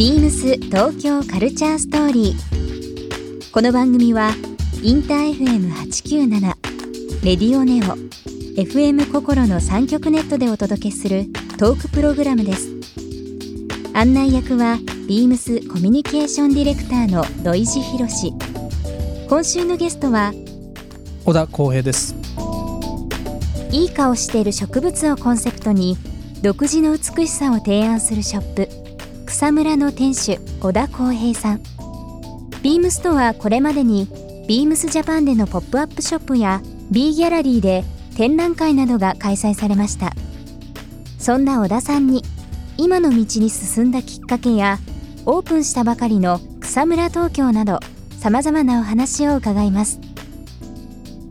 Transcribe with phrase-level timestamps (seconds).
[0.00, 3.52] ビームス東京カルチャーストーリー。
[3.52, 4.30] この番組は
[4.82, 6.40] インター FM897
[7.22, 7.98] レディオネオ
[8.58, 11.26] FM 心の三極ネットでお届けする
[11.58, 12.70] トークプログラムです。
[13.92, 18.32] 案内役はビームスコミュニケーションディレクターの土井博志。
[19.28, 20.32] 今週のゲストは
[21.26, 22.14] 小田光平です
[23.70, 25.98] いい顔している植物をコンセプトに
[26.40, 28.79] 独自の美しさを提案するショップ
[29.30, 31.62] 草むらの店主小田光平さん。
[32.62, 34.08] ビームスとはこれまでに
[34.48, 37.84] ビームスジャパンでのポップアップショップや B ギャラリーで
[38.16, 40.12] 展覧会などが開催されました。
[41.20, 42.24] そんな小田さんに
[42.76, 44.78] 今の道に進んだきっかけや
[45.26, 47.78] オープンしたばかりの草むら東京など
[48.18, 50.00] さまざまなお話を伺います。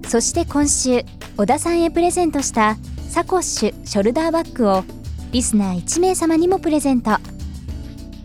[0.07, 1.03] そして今週
[1.35, 2.77] 小田さんへプレゼントした
[3.09, 4.85] サコッシュショルダーバッグを
[5.33, 7.11] リスナー1名様にもプレゼント。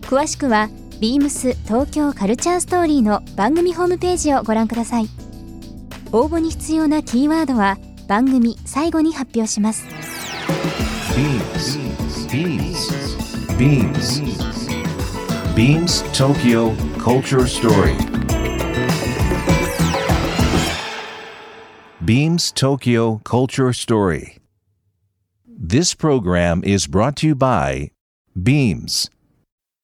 [0.07, 0.69] 詳しくは
[1.01, 5.09] 「ビームス東京カルチャーストーリー」の番組ホームページをご覧ください。
[6.11, 9.83] 応募に必要なキーワードは番組最後に発表します
[11.17, 11.77] 「ビームス」
[12.31, 12.93] 「ビームス」
[13.57, 14.21] 「ビームス」
[15.55, 18.15] 「ビームス東京カルチャーストーリー」
[22.05, 24.37] Beams Tokyo Culture Story.
[25.47, 27.89] This program is brought to you by
[28.37, 29.09] Beams.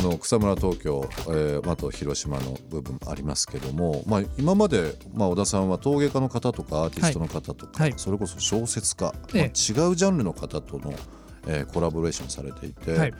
[0.00, 7.92] あの草むら東京、えー、あと広島の部分ありますけども、まあ、今まで、まあ、小田さんは陶芸家の方とかアーティストの方とか、はい。
[7.98, 9.42] それこそ小説家、ええ。
[9.42, 10.94] まあ、違うジャンルの方との、
[11.46, 13.14] えーコラボレーションされていて、はい。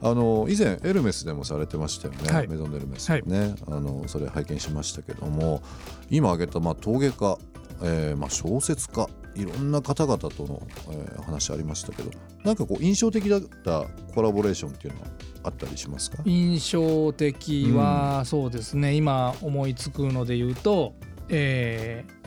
[0.00, 2.48] あの以前エルメスでもされてましたよね、はい。
[2.48, 5.62] メゾン・エルメスでね、あのそれ拝見しましたけども
[6.08, 7.36] 今挙げた、まあ、陶芸家、
[7.82, 10.62] えーまあ、小説家いろんな方々との、
[10.92, 12.10] えー話ありましたけど
[12.42, 13.84] なんかこう印象的だった
[14.14, 15.06] コラボレーションっていうのは
[15.44, 16.22] あったりしますか？
[16.24, 20.94] 印象的はそうですね、今思いつくので言うと、
[21.28, 22.22] えー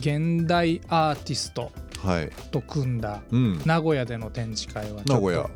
[0.00, 1.70] 現代アーティスト
[2.04, 5.48] はい、と組んだうん、名古屋での展示会は名古屋。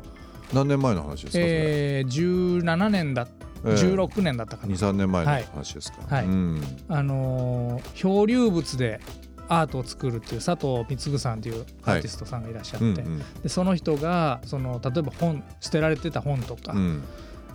[0.53, 3.27] 何年前の話ですか、えー17年だ、
[3.65, 6.25] えー16年だったかな、23年前の話ですか、はい。
[6.25, 9.01] うん、あのー漂流物で
[9.49, 13.19] アートを作るっていう佐藤貢さんっていうアーティストさんがいらっしゃって、うんうん。
[13.41, 17.03] でその人がその例えば本捨てられてた本とか、うん。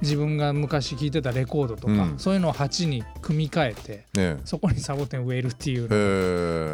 [0.02, 2.18] 自分が昔聴いてたレコードとか、うん。
[2.18, 4.40] そういうのを鉢に組み替えてね。
[4.44, 5.86] そこにサボテン植えるっていう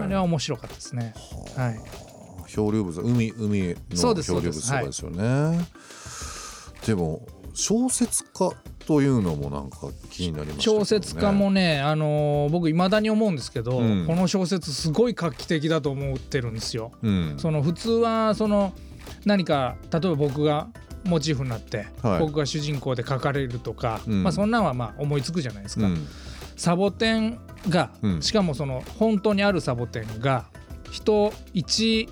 [0.02, 1.14] あれは面白かったですね。
[1.54, 1.80] はい、
[2.48, 5.68] 漂流物海海の漂流物とかですよね。
[6.86, 8.52] でも小説家
[8.86, 10.62] というのもなんか気になりましね。
[10.62, 14.06] 小説家もね、あのー僕いまだに思うんですけど、うん。
[14.06, 16.92] この小説すごい画期的だと思ってるんですよ。
[17.02, 17.34] うん。
[17.38, 18.72] その普通はその
[19.24, 20.68] 何か例えば僕が
[21.04, 22.20] モチーフになって、はい。
[22.20, 24.22] 僕が主人公で描かれるとか、うん。
[24.22, 25.86] まあ、そんなんはまあ思いつくじゃないですか。
[25.86, 26.06] うん。
[26.56, 28.22] サボテンが、うん。
[28.22, 30.46] しかもその本当にあるサボテンが
[30.90, 32.08] 人一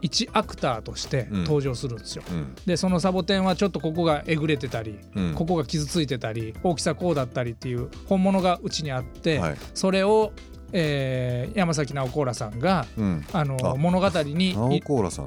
[0.00, 1.44] 一アクターとしてうん。
[1.44, 2.22] 登場するんですよ。
[2.30, 2.54] うん。
[2.66, 5.34] でそのサボテンはちょっとここがえぐれてたり、うん。
[5.34, 9.56] ここが傷ついてたり大きさこうだったりっていう本物がうちにあって、はい。
[9.74, 10.32] それを、
[10.72, 13.24] えー山崎直子らさんがうん。
[13.32, 13.74] あのあ。
[13.76, 14.80] 物語にね。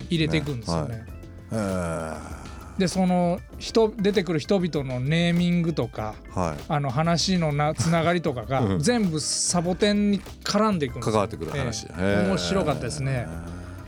[0.10, 1.06] 入れていくんですよね。
[1.50, 2.38] は
[2.78, 2.80] い。
[2.80, 6.64] でその人出てくる人々のネーミングとかはい。
[6.68, 8.80] あの話のな つながりとかがうん。
[8.80, 11.12] 全部サボテンに絡んでいくんですよ。
[11.12, 12.28] 関わってくる話、えへーえ。
[12.28, 13.28] 面白かったですね。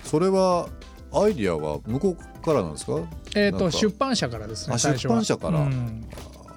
[0.04, 0.68] それは
[1.14, 3.00] アイディアは向こうからなんですか？
[3.36, 5.60] えっ、と出版社からですね出版社から？
[5.60, 6.06] うん。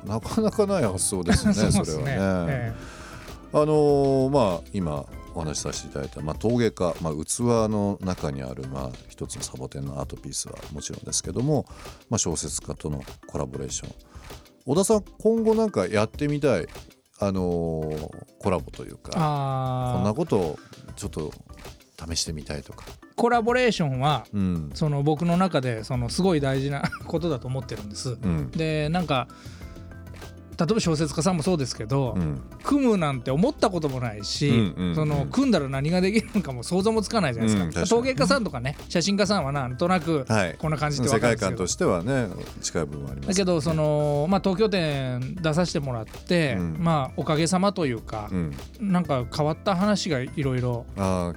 [0.07, 2.15] なかなかない発想ですね それはね。
[2.19, 2.75] え
[3.53, 5.05] あのーまあ今
[5.35, 11.67] お話しさせていただいた、まあ、陶芸家、まあ、器の中にある、まあ、一つのサボテンのアートピースはもちろんですけども、
[12.09, 13.95] まあ、小説家とのコラボレーション。
[14.65, 16.67] 小田さん今後なんかやってみたい、
[17.21, 20.59] あのーコラボというえかこんなことを
[20.97, 21.31] ちょっと
[21.99, 22.85] 試してみたいとか。
[23.17, 28.11] コラボレーションはうんその僕の中でそのすごい大事なことだと思ってるんです。
[28.11, 29.29] うんでなんか
[30.59, 32.41] 例えば小説家さんもそうですけど、うん。
[32.63, 34.95] 組むなんて思ったこともないし、うんうんうん。
[34.95, 40.57] その組んだら何ができるのかも想像もつかないじゃないですか,、うん陶芸家さんとかね写真家さんはなんとなくはい。
[40.59, 42.29] こんな感じって世分かるんですけど、界観としてはね
[42.63, 46.77] 近い部分ありますだけどその、まあ、東京店出させてもらって、うん。
[46.81, 48.55] まあおかげさまというかう、ん。
[48.81, 50.87] なんか変わった話がいろいろ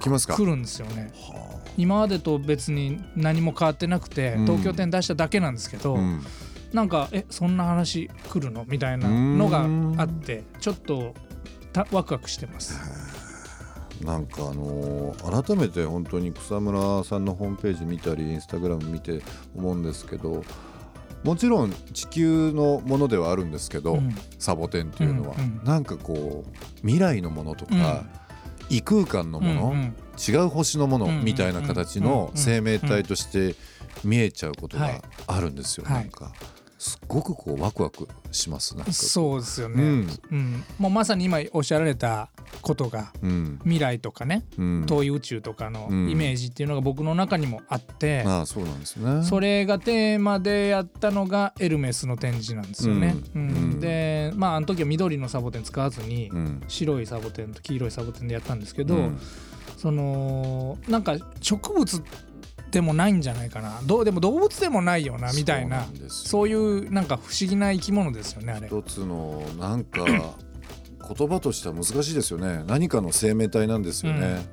[0.00, 0.34] 来ますか？
[0.34, 1.12] 来るんですよね。
[1.14, 4.46] は今までと別に何も変わってなくて、うん。
[4.46, 6.24] 東京店出しただけなんですけど、あうん
[6.72, 8.64] なんかえそんな話来るの？
[8.66, 9.66] みたいなのが
[10.02, 11.14] あってちょっと
[11.72, 12.78] たワクワクしてます。
[14.04, 19.20] なんかあのー改めて本当に草村さんのホームページ見たりインスタグラム見て
[19.54, 20.42] 思うんですけど
[21.22, 24.14] もちろん地球のものではあるんですけど、うん。
[24.38, 28.04] サボテンっていうのは、うんうんなんかこう未来のものとか、
[28.70, 29.94] 異空間のもの、うんうん。
[30.18, 33.54] 違う星のものうんうんみたいな形うんうんの生命体として
[34.02, 35.02] 見えちゃうことがはい。
[35.26, 36.04] あるんですよ、はい。
[36.04, 36.32] なんか
[36.80, 40.00] すっごくこうワクワクしますなそうですよね、ううん。
[40.38, 42.30] んもうまさに今おっしゃられた
[42.62, 43.58] ことがうん。
[43.64, 44.86] 未来とかねうん。
[44.86, 46.10] 遠い宇宙とかのうん。
[46.10, 49.22] イメージっていうのが僕の中にもあって、ああそうなんですね。
[49.24, 53.14] それがテーマでやったのがエルメスの展示なんですよね。
[53.34, 53.78] うん。
[53.78, 56.62] でまああの時は緑のサボテン使わずにうん。
[56.66, 59.20] 白いサボテンと黄色いサボテンでやったんですけど、うん。
[59.76, 62.02] そのなんか植物
[62.70, 63.80] でもないんじゃないかな。
[63.84, 65.86] どうでも動物でもないよなみたいな。
[66.08, 68.68] そういうなんか不思議な生き物ですよねあれ。
[68.68, 72.62] 一つのなんか 言葉としては難しいですよね。
[72.66, 74.46] 何かの生命体なんですよね。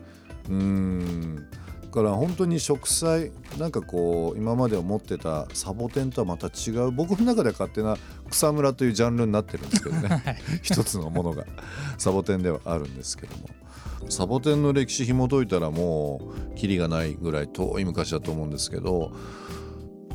[0.49, 1.35] うん。
[1.35, 7.97] だから本当に植栽なんかこう今まで思ってたサボテンとはまた違う僕の中では勝手な
[8.29, 10.07] 草むらというジャンルになってるんですけどね。
[10.07, 10.37] はい。
[10.61, 11.45] 一つのものが
[11.97, 13.49] サボテンではあるんですけども
[14.09, 16.21] サボテンの歴史紐解いたらも
[16.53, 19.11] うキリがないぐらい遠い昔だと思うんですけど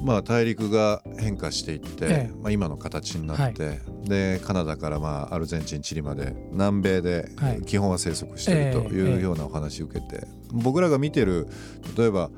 [0.02, 2.32] まあ大陸が変化していって、ええ。
[2.42, 7.62] まあ、今の形になって、でカナダからまあアルゼンチンチリまで南米ではい。
[7.62, 11.48] 基本は生息しているとええいうようなお話を受けて、僕らが見てる
[11.96, 12.30] 例えば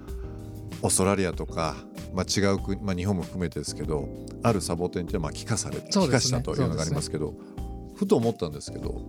[0.82, 1.76] オーストラリアとか、
[2.12, 4.08] まあ、違う国、まあ、日本も含めてですけど
[4.43, 6.38] あるサボテンってまあ帰化され帰化そうですね。
[6.38, 7.34] したというのがありますけど
[7.94, 9.00] ふと思ったんですけど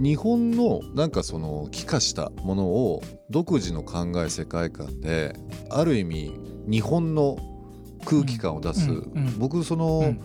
[0.00, 5.34] 日本のなんかその帰化したものを独自の考え世界観で
[5.70, 6.32] ある意味
[6.66, 7.36] 日本の
[8.04, 9.38] 空気感を出す、うんうん。
[9.38, 10.20] 僕その、うん。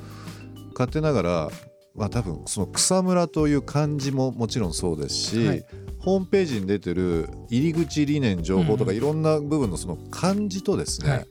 [0.73, 1.49] 勝手ながら、
[1.93, 5.65] まあ、多分その草むらという漢字ももちろんそうですし、はい。
[5.99, 11.27] ホームページに出てる入り口理念情報とかうんいろんな部分のその漢字とですね、はい。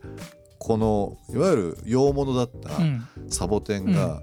[0.59, 3.07] このいわゆる洋物だったうん。
[3.31, 4.23] サボテンが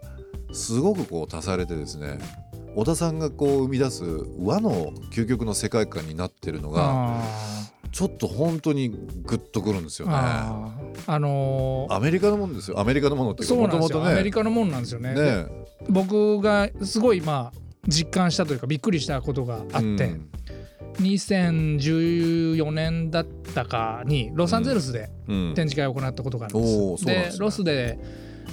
[0.52, 2.20] すごくこう足されてですね
[2.76, 4.04] 小田さんがこう生み出す
[4.40, 7.22] 和の究極の世界観になってるのがあ
[7.94, 10.18] ちょっと本当にグッとくるんですよーね。
[10.18, 11.14] あー。
[11.14, 11.94] あのー。
[11.94, 12.78] アメリカのものですよ。
[12.78, 13.88] アメリカのものってそうなんね。
[13.96, 15.14] アメリカのもんなんですよね。
[15.14, 15.46] でね
[15.88, 20.30] 僕がすごいまあ実感したというかびっくりしたことがあって、うん。
[21.00, 25.54] 2014年だったかにロサンゼルスでうん。
[25.56, 26.74] 展示会を行ったことがあるんおです。
[26.74, 27.40] ーそうなんですね。
[27.40, 28.00] ロスで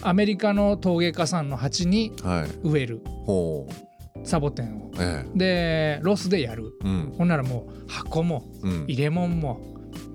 [0.03, 2.51] アメリカの陶芸家さんの鉢にはい。
[2.63, 3.01] 植える。
[3.27, 3.92] ほう
[4.25, 4.91] サボテンを。
[4.99, 6.75] えでロスでやる。
[6.85, 7.15] えうん。
[7.17, 8.85] ほんならもう箱もうん。
[8.89, 9.61] 入れ物も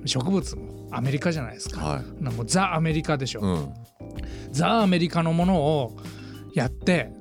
[0.05, 1.81] 植物もアメリカじゃないですか。
[1.85, 2.23] はい。
[2.23, 3.73] もうザ・アメリカでしょ、うん。
[4.51, 5.97] ザ・アメリカのものを
[6.53, 7.11] やって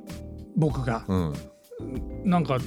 [0.56, 1.34] 僕がうん。
[2.24, 2.58] なんか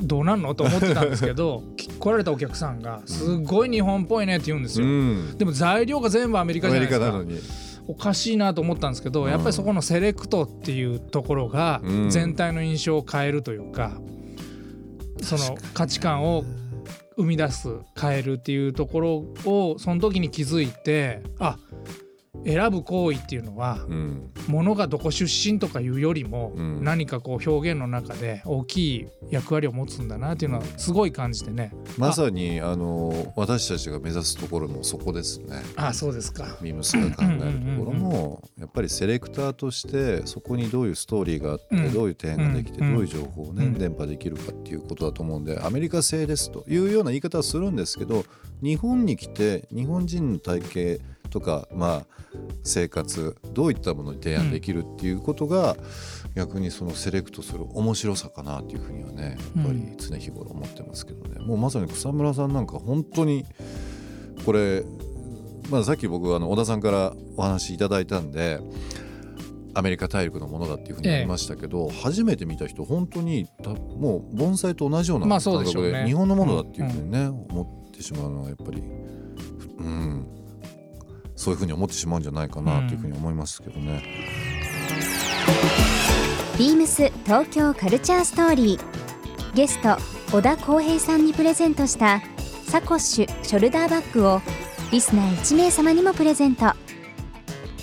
[0.00, 0.54] どうなんの？
[0.54, 4.90] と思ってたんですけどき 来られたお客さんがすっごい日本っぽいねって言うんですうよ。
[4.90, 5.38] ん。
[5.38, 7.06] でも材料が全部アメリカアじゃないですか。
[7.06, 9.30] メリカなのにおかしいなと思ったんですけど、うん。
[9.30, 12.10] やっぱりそこのセレクトっていうところがうん。
[12.10, 14.00] 全体の印象を変えるというか、
[15.22, 16.44] その価値観を
[17.16, 17.68] 生み出す
[17.98, 21.58] 変えるっていうところをその時に気づいてあ
[22.44, 24.30] 選ぶ行為っていうのはうん。
[24.48, 26.84] 物がどこ出身とかいうよりもうん。
[26.84, 31.72] 何かこう表現の中で大きい役割を持つんだなっていうのはすごい感じてね。
[31.96, 35.62] まさにあの私たちが目指すところもそこですね。
[35.76, 36.56] あそうですか。
[36.60, 41.92] ミムスが考えるところもやっぱりセレクターとしてそこにどういうストーリーがあってうん。
[41.92, 42.94] どういう提案ができてうん。
[42.94, 43.74] どういう情報をねうん。
[43.74, 48.24] 伝播できるかっていうことだと思うんでアメリカ製ですというような言い方はするんですけど
[48.62, 52.06] 日本に来て日本人の体型とかまあ
[52.64, 55.76] 生活どういったものに提案できるっていうことが
[56.34, 61.40] 逆にそのセレクトする面白さかなっていうふうにはねやっぱり常日頃思ってますけどね。
[61.40, 63.44] もうまさに草村さんなんか本当に
[64.44, 64.84] これ
[65.70, 68.60] まあ、さっき僕あの小田さんからお話いただいたんで
[69.74, 80.26] アメリカ大陸のものだっていうふうに言いましたけど、初めて見た人本当にたもう盆栽と同じようなまあ感覚で,、そうでしょうね日本のものだっていうふうにね、思ってしまうのはやっぱりうん
[81.36, 84.02] そういうふうに思ってしまうんじゃないかなというふうに思いますけどね。
[86.58, 89.54] ビームス東京カルチャーストーリー。
[89.54, 89.96] ゲスト
[90.32, 92.22] 小田浩平さんにプレゼントした
[92.66, 94.40] サコッシュショルダーバッグを
[94.90, 96.72] リスナー1名様にもプレゼント。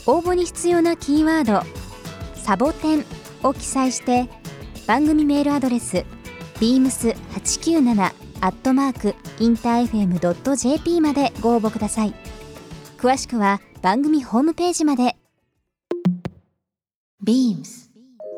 [0.05, 1.63] 応募に必要なキーワード
[2.35, 3.05] 「サボテン」
[3.43, 4.29] を記載して
[4.85, 6.05] 番組メールアドレス
[6.59, 12.22] beams897 アットマークインター FM.jp までご応募ください。
[13.03, 15.17] 詳しくは番組ホームページまで
[17.21, 17.89] beams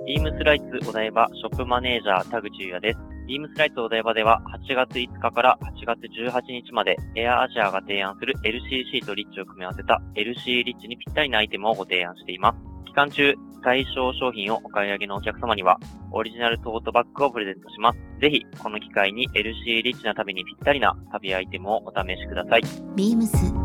[0.08, 3.00] ビームスライツお台場ショップマネージャー田口優也です。
[3.28, 12.58] ビームスライツお台場では8月5日から8月18日までエアアジアが提案する LCC とリッチを組み合わせた LC リッチにぴったりなアイテムをご提案しています。
[12.88, 15.80] 期間中、対象商品をお買い上げのお客様には
[16.12, 18.00] オリジナルトートバッグをプレゼントします。
[18.20, 22.62] ぜひ、この機会に LC リッチな旅にぴったりな旅アイテムをお試しください。
[22.96, 23.65] beams